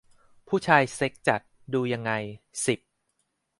[0.47, 1.41] ผู้ชายเซ็กส์จัด
[1.73, 2.11] ดูยังไง
[2.65, 2.79] สิบ